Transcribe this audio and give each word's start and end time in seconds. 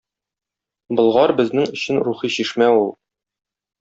Болгар- 0.99 1.33
безнең 1.41 1.69
өчен 1.75 2.03
рухи 2.07 2.33
чишмә 2.39 2.71
ул. 2.81 2.91